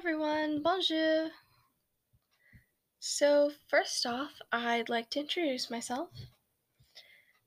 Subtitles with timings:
[0.00, 1.28] everyone, bonjour.
[3.00, 6.08] So, first off, I'd like to introduce myself.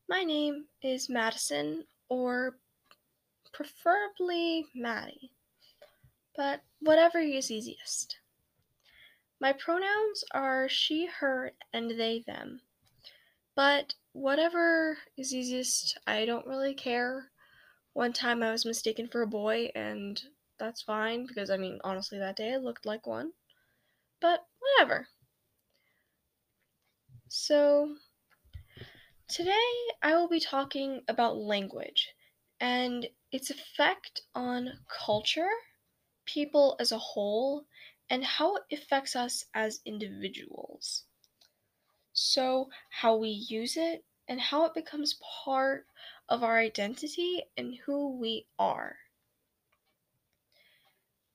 [0.08, 2.60] My name is Madison, or
[3.54, 5.32] preferably Maddie,
[6.36, 8.18] but whatever is easiest.
[9.42, 12.62] My pronouns are she, her, and they, them,
[13.56, 17.32] but whatever is easiest, I don't really care.
[17.94, 20.22] One time I was mistaken for a boy, and
[20.64, 23.34] that's fine because I mean, honestly, that day I looked like one.
[24.22, 25.10] But whatever.
[27.28, 27.98] So,
[29.28, 32.16] today I will be talking about language
[32.62, 35.50] and its effect on culture,
[36.26, 37.66] people as a whole,
[38.10, 41.04] and how it affects us as individuals.
[42.14, 45.88] So, how we use it and how it becomes part
[46.30, 49.03] of our identity and who we are.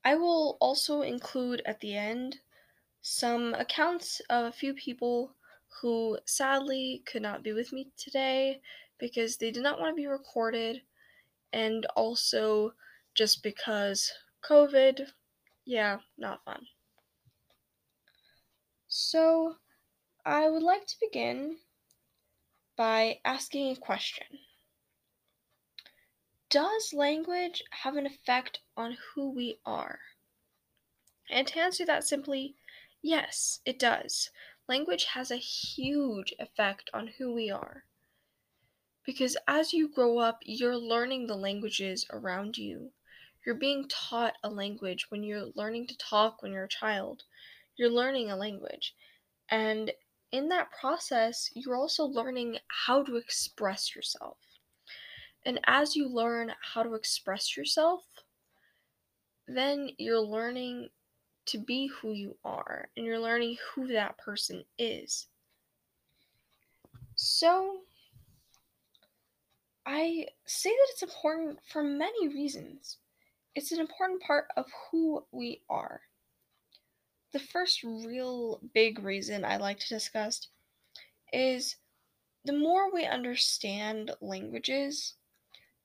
[0.04, 2.40] I will also include at the end
[3.02, 5.36] some accounts of a few people
[5.80, 8.62] who sadly could not be with me today
[8.98, 10.82] because they did not want to be recorded
[11.52, 12.74] and also
[13.14, 15.12] just because COVID,
[15.64, 16.66] yeah, not fun.
[18.88, 19.58] So,
[20.24, 21.60] I would like to begin
[22.76, 24.38] by asking a question
[26.50, 30.00] Does language have an effect on who we are?
[31.28, 32.56] And to answer that simply,
[33.02, 34.30] yes, it does.
[34.66, 37.84] Language has a huge effect on who we are.
[39.04, 42.92] Because as you grow up, you're learning the languages around you.
[43.44, 47.24] You're being taught a language when you're learning to talk when you're a child.
[47.76, 48.94] You're learning a language.
[49.50, 49.92] And
[50.32, 54.38] in that process, you're also learning how to express yourself.
[55.44, 58.02] And as you learn how to express yourself,
[59.46, 60.88] then you're learning
[61.46, 65.26] to be who you are and you're learning who that person is.
[67.16, 67.78] So,
[69.86, 72.98] I say that it's important for many reasons.
[73.54, 76.02] It's an important part of who we are.
[77.32, 80.48] The first real big reason I like to discuss
[81.32, 81.76] is
[82.44, 85.14] the more we understand languages,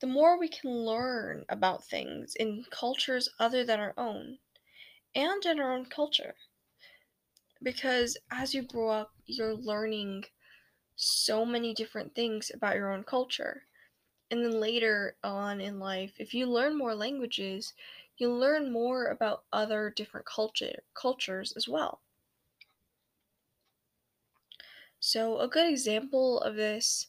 [0.03, 4.37] the more we can learn about things in cultures other than our own
[5.15, 6.35] and in our own culture.
[7.63, 10.25] Because as you grow up, you're learning
[10.95, 13.67] so many different things about your own culture.
[14.31, 17.73] And then later on in life, if you learn more languages,
[18.17, 22.01] you learn more about other different culture cultures as well.
[24.99, 27.07] So a good example of this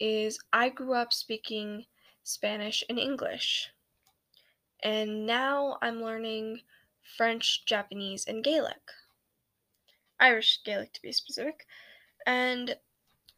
[0.00, 1.86] is I grew up speaking
[2.24, 3.70] Spanish and English.
[4.82, 6.62] And now I'm learning
[7.16, 8.90] French, Japanese, and Gaelic.
[10.18, 11.66] Irish Gaelic to be specific.
[12.26, 12.76] And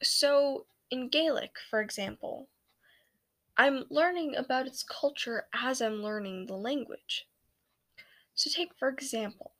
[0.03, 2.49] so in Gaelic, for example,
[3.57, 7.27] I'm learning about its culture as I'm learning the language.
[8.35, 9.53] So, take for example,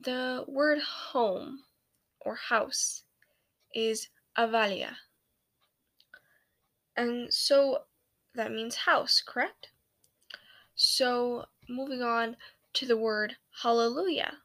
[0.00, 1.64] the word home
[2.20, 3.02] or house
[3.74, 4.94] is abhaile.
[6.98, 7.84] And so
[8.34, 9.68] that means house, correct?
[10.74, 12.36] So, moving on
[12.74, 14.38] to the word hallelujah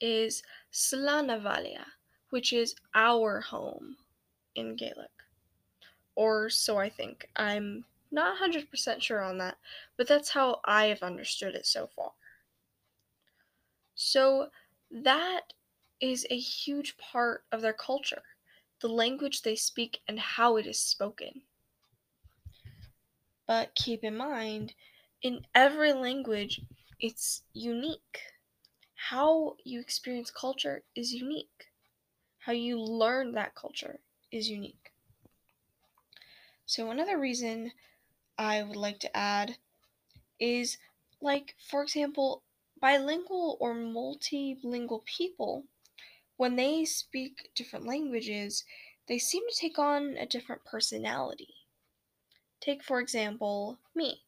[0.00, 0.42] is
[0.72, 1.84] Slán abhaile,
[2.30, 3.98] which is our home
[4.54, 5.10] in Gaelic.
[6.14, 7.28] Or so I think.
[7.36, 9.58] I'm not 100% sure on that,
[9.98, 12.12] but that's how I have understood it so far.
[13.94, 14.48] So
[14.90, 15.52] that
[16.00, 18.22] is a huge part of their culture,
[18.80, 21.44] the language they speak and how it is spoken.
[23.46, 24.74] But keep in mind,
[25.20, 26.62] in every language,
[26.98, 28.32] it's unique.
[28.94, 31.70] How you experience culture is unique.
[32.40, 34.92] How you learn that culture is unique.
[36.64, 37.72] So, another reason
[38.38, 39.58] I would like to add
[40.40, 40.78] is
[41.20, 42.44] like, for example,
[42.80, 45.66] bilingual or multilingual people,
[46.40, 48.64] when they speak different languages,
[49.08, 51.52] they seem to take on a different personality.
[52.62, 54.22] Take, for example, me.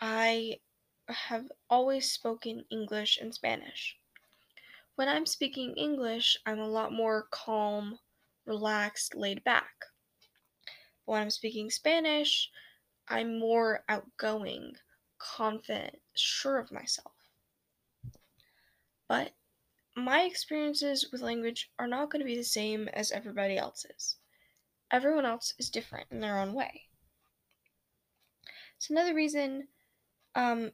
[0.00, 0.60] I
[1.08, 3.96] have always spoken English and Spanish.
[4.94, 7.98] When I'm speaking English, I'm a lot more calm,
[8.46, 9.86] relaxed, laid back.
[11.06, 12.52] When I'm speaking Spanish,
[13.08, 14.76] I'm more outgoing,
[15.18, 17.14] confident, sure of myself.
[19.08, 19.32] But
[19.98, 24.16] my experiences with language are not going to be the same as everybody else's.
[24.90, 26.82] Everyone else is different in their own way.
[28.78, 29.68] So, another reason
[30.34, 30.72] um,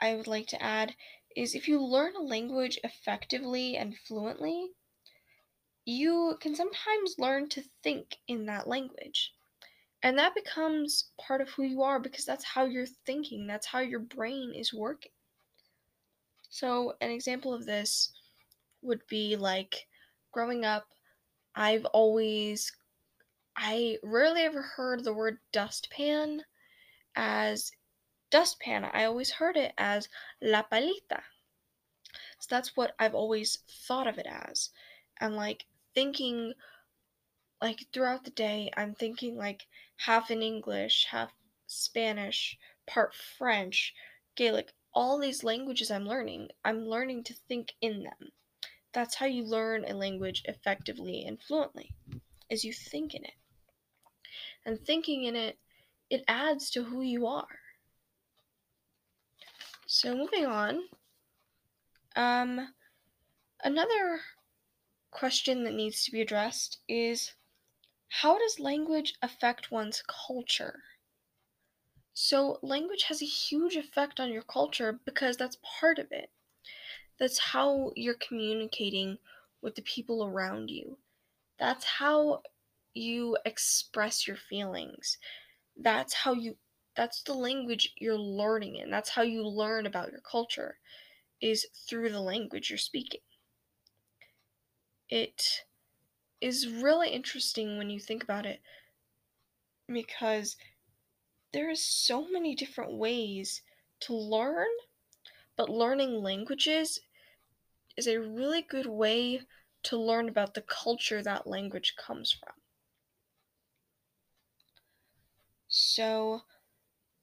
[0.00, 0.94] I would like to add
[1.36, 4.70] is if you learn a language effectively and fluently,
[5.84, 9.34] you can sometimes learn to think in that language.
[10.02, 13.80] And that becomes part of who you are because that's how you're thinking, that's how
[13.80, 15.12] your brain is working.
[16.54, 18.12] So, an example of this
[18.80, 19.88] would be like
[20.30, 20.86] growing up,
[21.56, 22.70] I've always,
[23.56, 26.44] I rarely ever heard the word dustpan
[27.16, 27.72] as
[28.30, 28.84] dustpan.
[28.84, 30.08] I always heard it as
[30.40, 31.24] la palita.
[32.38, 34.70] So that's what I've always thought of it as.
[35.20, 36.54] And like thinking,
[37.60, 39.66] like throughout the day, I'm thinking like
[39.96, 41.32] half in English, half
[41.66, 43.92] Spanish, part French,
[44.36, 48.32] Gaelic, all these languages I'm learning, I'm learning to think in them.
[48.92, 51.90] That's how you learn a language effectively and fluently,
[52.48, 53.34] is you think in it.
[54.64, 55.58] And thinking in it,
[56.10, 57.58] it adds to who you are.
[59.86, 60.80] So moving on,
[62.16, 62.72] um,
[63.62, 64.20] another
[65.10, 67.32] question that needs to be addressed is
[68.08, 70.82] how does language affect one's culture?
[72.14, 76.30] So, language has a huge effect on your culture because that's part of it.
[77.18, 79.18] That's how you're communicating
[79.62, 80.98] with the people around you.
[81.58, 82.42] That's how
[82.94, 85.18] you express your feelings.
[85.76, 86.58] That's how you
[86.96, 88.90] that's the language you're learning in.
[88.90, 90.78] That's how you learn about your culture
[91.40, 93.20] is through the language you're speaking.
[95.08, 95.64] It
[96.40, 98.62] is really interesting when you think about it
[99.88, 100.56] because
[101.54, 103.62] there is so many different ways
[104.00, 104.66] to learn,
[105.56, 106.98] but learning languages
[107.96, 109.40] is a really good way
[109.84, 112.54] to learn about the culture that language comes from.
[115.68, 116.40] So,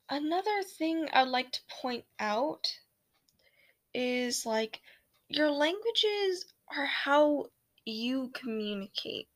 [0.10, 2.80] another thing I'd like to point out
[3.94, 4.80] is like
[5.27, 7.48] your languages are how
[7.84, 9.27] you communicate.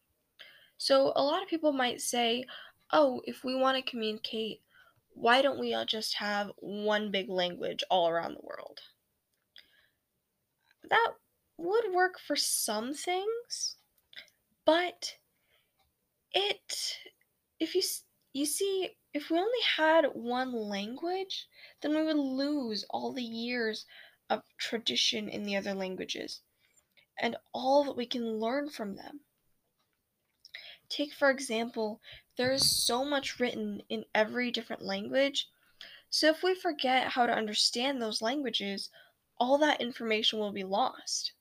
[0.78, 2.46] So, a lot of people might say,
[2.92, 4.62] oh, if we want to communicate,
[5.16, 8.82] why don't we all just have one big language all around the world?
[10.90, 11.14] That
[11.58, 13.78] would work for some things,
[14.66, 15.16] but
[16.34, 16.98] it,
[17.60, 17.82] if you,
[18.34, 21.48] you see, if we only had one language,
[21.82, 23.86] then we would lose all the years
[24.30, 26.42] of tradition in the other languages
[27.18, 29.22] and all that we can learn from them.
[30.90, 32.02] Take, for example,
[32.38, 35.50] there is so much written in every different language,
[36.10, 38.90] so if we forget how to understand those languages,
[39.38, 41.34] all that information will be lost.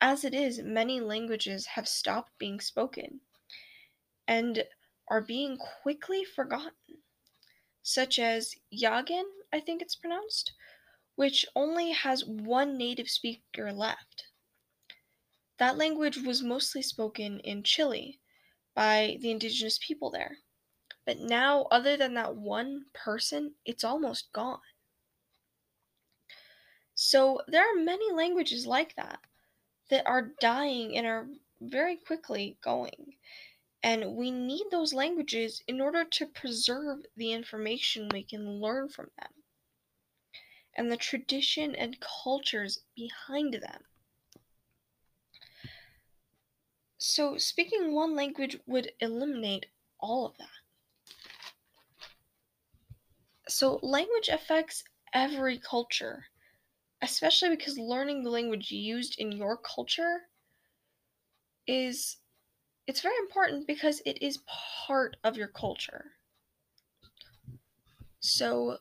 [0.00, 3.20] As it is, many languages have stopped being spoken
[4.26, 4.64] and
[5.08, 7.02] are being quickly forgotten,
[7.82, 10.52] such as Yaghan, I think it's pronounced,
[11.16, 14.28] which only has one native speaker left.
[15.58, 18.20] That language was mostly spoken in Chile
[18.74, 20.38] by the indigenous people there.
[21.04, 24.60] But now, other than that one person, it's almost gone.
[26.94, 29.20] So, there are many languages like that
[29.88, 31.28] that are dying and are
[31.60, 33.16] very quickly going.
[33.82, 39.10] And we need those languages in order to preserve the information we can learn from
[39.18, 39.32] them
[40.74, 43.84] and the tradition and cultures behind them.
[47.00, 49.66] So, speaking one language would eliminate
[49.98, 50.60] all of that.
[53.50, 56.28] So, language affects every culture,
[57.02, 60.30] especially because learning the language used in your culture
[61.66, 62.18] is
[62.86, 66.12] it's very important because it is part of your culture.
[68.20, 68.78] So,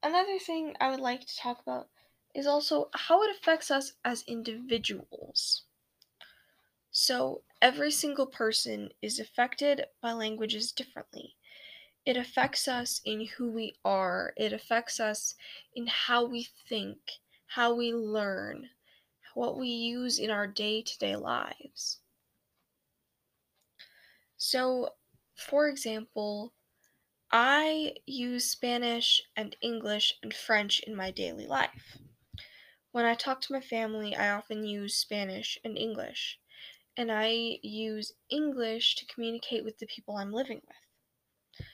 [0.00, 1.90] another thing I would like to talk about
[2.34, 5.64] is also how it affects us as individuals.
[6.92, 11.36] So, every single person is affected by languages differently.
[12.06, 15.34] It affects us in who we are, it affects us
[15.74, 18.70] in how we think, how we learn,
[19.34, 22.00] what we use in our day to day lives.
[24.36, 24.96] So,
[25.34, 26.52] for example,
[27.32, 31.98] I use Spanish and English and French in my daily life.
[32.92, 36.40] When I talk to my family, I often use Spanish and English,
[36.96, 41.66] and I use English to communicate with the people I'm living with.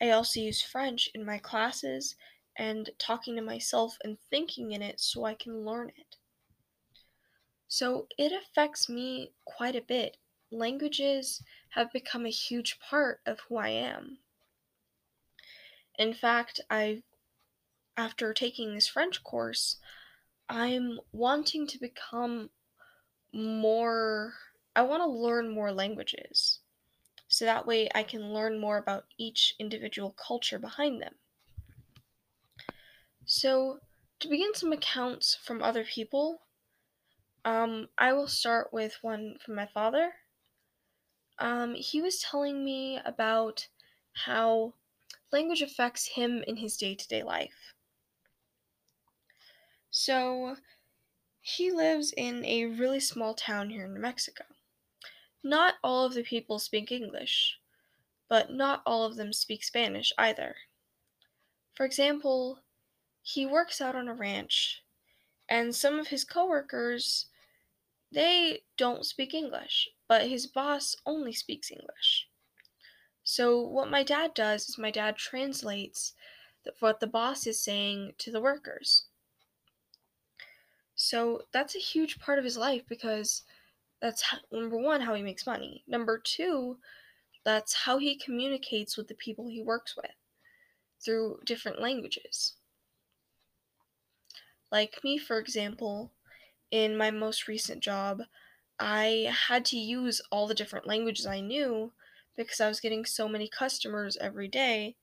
[0.00, 2.16] I also use French in my classes
[2.58, 6.16] and talking to myself and thinking in it so I can learn it.
[7.68, 10.16] So it affects me quite a bit.
[10.50, 14.18] Languages have become a huge part of who I am.
[15.98, 17.02] In fact, I've
[17.96, 19.76] after taking this French course,
[20.48, 22.50] I'm wanting to become
[23.32, 24.34] more,
[24.76, 26.60] I want to learn more languages.
[27.28, 31.20] So that way I can learn more about each individual culture behind them.
[33.26, 33.80] So,
[34.20, 36.46] to begin some accounts from other people,
[37.46, 40.16] um, I will start with one from my father.
[41.38, 43.68] Um, he was telling me about
[44.12, 44.74] how
[45.32, 47.74] language affects him in his day to day life.
[49.90, 50.58] So,
[51.40, 54.55] he lives in a really small town here in New Mexico.
[55.42, 57.58] Not all of the people speak English,
[58.28, 60.56] but not all of them speak Spanish either.
[61.74, 62.60] For example,
[63.22, 64.82] he works out on a ranch,
[65.48, 67.26] and some of his coworkers
[68.12, 72.28] they don't speak English, but his boss only speaks English.
[73.24, 76.14] So what my dad does is my dad translates
[76.78, 79.06] what the boss is saying to the workers.
[80.94, 83.42] So that's a huge part of his life because
[84.00, 85.82] that's how, number one how he makes money.
[85.86, 86.78] Number two,
[87.44, 90.10] that's how he communicates with the people he works with
[91.04, 92.54] through different languages.
[94.72, 96.12] Like me, for example,
[96.70, 98.22] in my most recent job,
[98.78, 101.92] I had to use all the different languages I knew
[102.36, 104.96] because I was getting so many customers every day,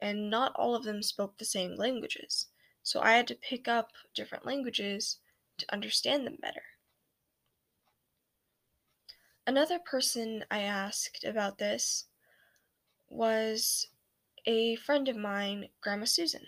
[0.00, 2.46] and not all of them spoke the same languages.
[2.82, 5.18] So I had to pick up different languages
[5.58, 6.62] to understand them better.
[9.44, 12.04] Another person I asked about this
[13.08, 13.88] was
[14.46, 16.46] a friend of mine, Grandma Susan.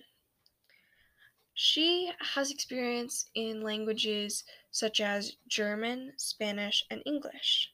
[1.55, 7.73] She has experience in languages such as German, Spanish, and English.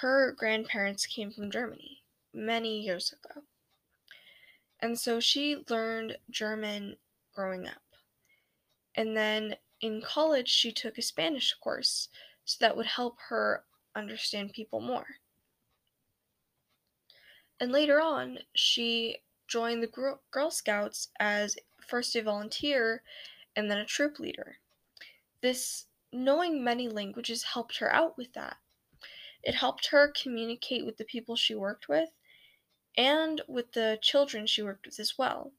[0.00, 2.02] Her grandparents came from Germany
[2.32, 3.42] many years ago.
[4.80, 6.96] And so she learned German
[7.32, 7.82] growing up.
[8.96, 12.08] And then in college, she took a Spanish course
[12.44, 13.64] so that would help her
[13.96, 15.06] understand people more.
[17.58, 23.02] And later on, she joined the Girl Scouts as first a volunteer
[23.54, 24.58] and then a troop leader.
[25.40, 28.58] This knowing many languages helped her out with that.
[29.42, 32.10] It helped her communicate with the people she worked with
[32.96, 35.52] and with the children she worked with as well.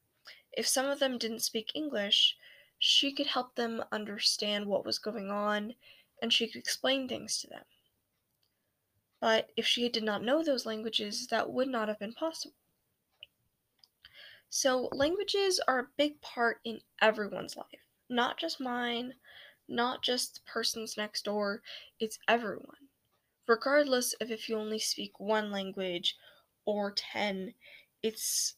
[0.52, 2.36] If some of them didn't speak English,
[2.78, 5.74] she could help them understand what was going on
[6.20, 7.64] and she could explain things to them.
[9.20, 12.54] But if she did not know those languages, that would not have been possible.
[14.50, 19.14] So, languages are a big part in everyone's life, not just mine,
[19.68, 21.62] not just the person's next door,
[22.00, 22.88] it's everyone.
[23.46, 26.16] Regardless of if you only speak one language
[26.64, 27.54] or 10,
[28.02, 28.54] it's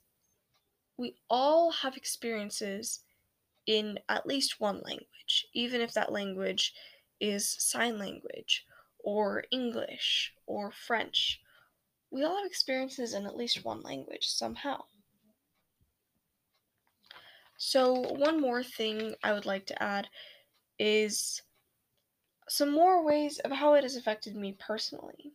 [0.97, 3.01] we all have experiences
[3.67, 6.75] in at least one language, even if that language
[7.21, 8.67] is sign language
[9.05, 11.41] or English or French.
[12.11, 14.85] We all have experiences in at least one language somehow.
[17.59, 20.09] So, one more thing I would like to add
[20.79, 21.43] is
[22.51, 25.33] some more ways of how it has affected me personally.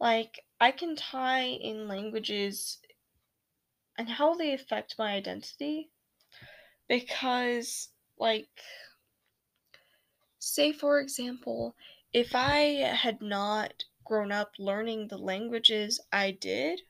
[0.00, 2.80] Like, I can tie in languages
[3.98, 5.90] and how they affect my identity
[6.88, 8.62] because, like,
[10.38, 11.76] say for example,
[12.16, 12.60] if I
[12.94, 16.80] had not grown up learning the languages I did,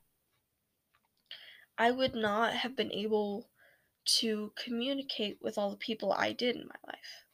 [1.76, 3.50] I would not have been able
[4.20, 7.24] to communicate with all the people I did in my life.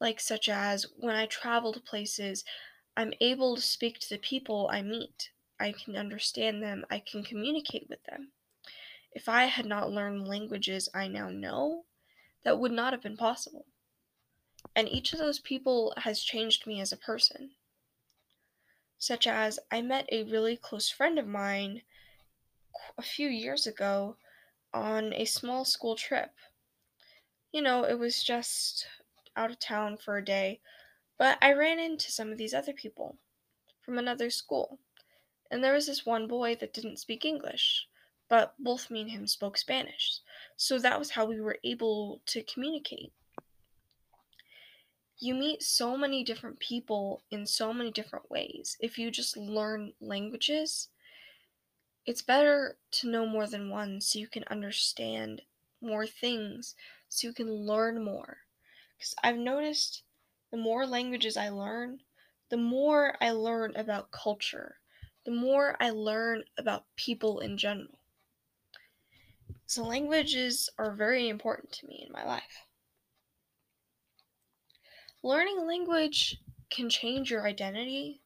[0.00, 2.46] Like, such as when I travel to places,
[2.96, 5.32] I'm able to speak to the people I meet.
[5.60, 8.32] I can understand them, I can communicate with them.
[9.12, 11.84] If I had not learned languages I now know,
[12.42, 13.66] that would not have been possible.
[14.74, 17.50] And each of those people has changed me as a person.
[18.98, 21.82] Such as, I met a really close friend of mine
[22.96, 24.16] a few years ago
[24.72, 26.30] on a small school trip.
[27.52, 28.86] You know, it was just
[29.36, 30.60] out of town for a day,
[31.18, 33.18] but I ran into some of these other people
[33.84, 34.78] from another school.
[35.50, 37.86] And there was this one boy that didn't speak English,
[38.30, 40.20] but both me and him spoke Spanish.
[40.56, 43.12] So that was how we were able to communicate.
[45.18, 48.76] You meet so many different people in so many different ways.
[48.78, 50.90] If you just learn languages,
[52.06, 55.42] it's better to know more than one so you can understand
[55.80, 56.76] more things,
[57.08, 58.38] so you can learn more.
[58.96, 60.04] Because I've noticed
[60.50, 62.02] the more languages I learn,
[62.50, 64.80] the more I learn about culture,
[65.24, 67.98] the more I learn about people in general.
[69.66, 72.64] So, languages are very important to me in my life.
[75.22, 76.38] Learning language
[76.70, 78.22] can change your identity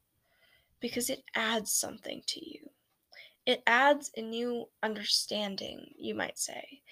[0.81, 2.71] because it adds something to you.
[3.45, 6.83] It adds a new understanding, you might say.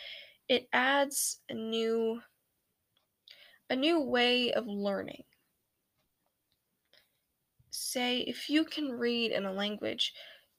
[0.49, 2.20] It adds a new
[3.70, 5.25] a new way of learning.
[7.70, 10.12] Say if you can read in a language,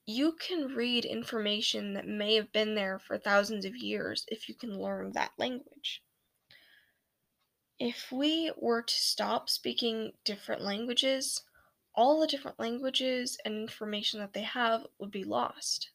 [0.08, 4.56] you can read information that may have been there for thousands of years if you
[4.56, 6.04] can learn that language.
[7.80, 11.44] If we were to stop speaking different languages,
[11.94, 15.92] all the different languages and information that they have would be lost.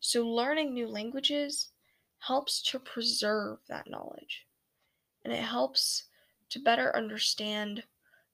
[0.00, 1.72] So, learning new languages
[2.20, 4.46] helps to preserve that knowledge
[5.24, 6.08] and it helps
[6.50, 7.88] to better understand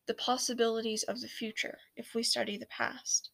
[0.06, 3.30] the possibilities of the future if we study the past.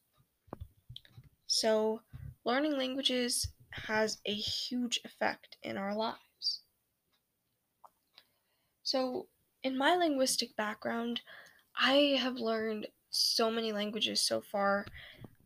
[1.48, 2.04] So,
[2.44, 6.62] learning languages has a huge effect in our lives.
[8.82, 9.28] So,
[9.62, 11.20] in my linguistic background,
[11.76, 14.86] I have learned so many languages so far,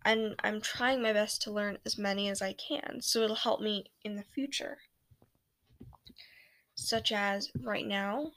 [0.04, 3.61] and I'm trying my best to learn as many as I can so it'll help
[3.61, 4.78] me in the future.
[6.75, 8.33] Such as right now,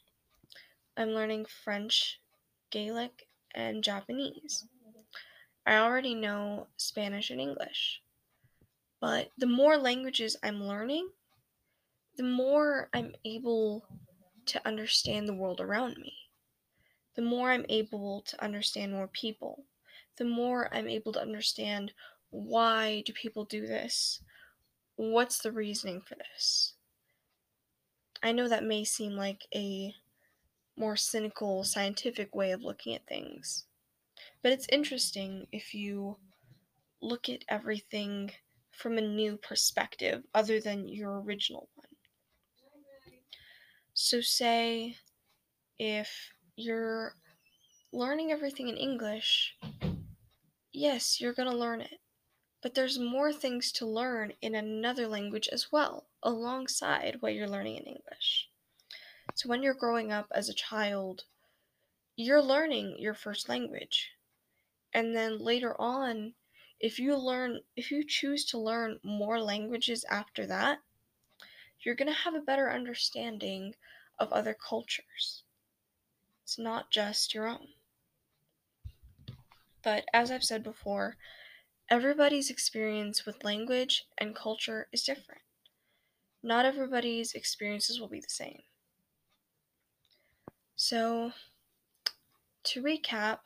[0.98, 2.22] I'm learning French,
[2.70, 4.66] Gaelic, and Japanese.
[5.66, 8.02] I already know Spanish and English.
[9.02, 11.10] But the more languages I'm learning,
[12.18, 13.86] the more I'm able
[14.48, 16.14] to understand the world around me.
[17.16, 19.66] The more I'm able to understand more people.
[20.18, 21.94] The more I'm able to understand
[22.30, 24.22] why do people do this?
[24.98, 26.74] What's the reasoning for this?
[28.22, 29.94] I know that may seem like a
[30.78, 33.66] more cynical, scientific way of looking at things.
[34.42, 36.18] But it's interesting if you
[37.02, 38.32] look at everything
[38.72, 41.70] from a new perspective other than your original.
[43.98, 44.98] So, say
[45.80, 47.16] if you're
[47.94, 49.56] learning everything in English,
[50.74, 52.02] yes, you're going to learn it.
[52.62, 57.78] But there's more things to learn in another language as well, alongside what you're learning
[57.78, 58.50] in English.
[59.34, 61.24] So when you're growing up as a child,
[62.18, 64.12] you're learning your first language.
[64.94, 66.34] And then later on,
[66.82, 70.80] if you learn if you choose to learn more languages after that,
[71.82, 73.76] you're going to have a better understanding
[74.20, 75.44] of other cultures.
[76.44, 77.70] It's not just your own.
[79.84, 81.18] But as I've said before,
[81.90, 85.42] everybody's experience with language and culture is different.
[86.42, 88.64] Not everybody's experiences will be the same.
[90.76, 91.34] So,
[92.64, 93.40] to recap,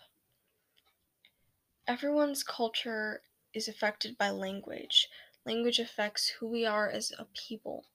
[1.87, 3.21] everyone's culture
[3.53, 5.09] is affected by language.
[5.45, 7.85] Language affects who we are as a people,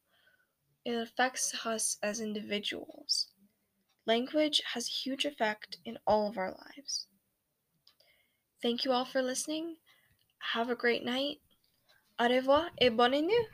[0.85, 3.29] it affects us as individuals.
[4.07, 7.09] Language has a huge effect in all of our lives.
[8.61, 9.77] Thank you all for listening.
[10.55, 11.42] Have a great night.
[12.18, 13.49] Au revoir et bonne nuit.